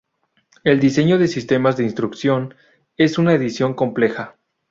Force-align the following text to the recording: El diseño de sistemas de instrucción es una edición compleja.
El 0.63 0.79
diseño 0.79 1.19
de 1.19 1.27
sistemas 1.27 1.77
de 1.77 1.83
instrucción 1.83 2.55
es 2.97 3.19
una 3.19 3.35
edición 3.35 3.75
compleja. 3.75 4.35